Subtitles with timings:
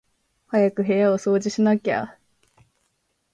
[0.49, 2.17] 早く部屋を掃除しなきゃ